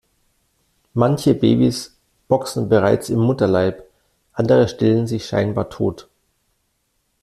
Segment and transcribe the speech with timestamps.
[0.95, 1.95] Manche Babys
[2.27, 3.83] boxen bereits im Mutterleib,
[4.33, 6.09] andere stellen sich scheinbar tot.